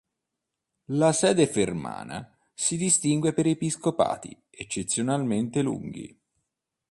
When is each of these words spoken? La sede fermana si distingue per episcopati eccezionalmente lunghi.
La 0.93 1.11
sede 1.13 1.45
fermana 1.45 2.35
si 2.55 2.75
distingue 2.75 3.33
per 3.33 3.45
episcopati 3.45 4.35
eccezionalmente 4.49 5.61
lunghi. 5.61 6.19